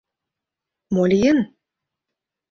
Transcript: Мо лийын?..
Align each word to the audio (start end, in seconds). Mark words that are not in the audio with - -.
Мо 0.93 1.03
лийын?.. 1.11 1.39